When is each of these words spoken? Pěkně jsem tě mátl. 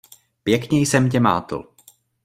Pěkně 0.43 0.79
jsem 0.81 1.09
tě 1.09 1.19
mátl. 1.19 1.67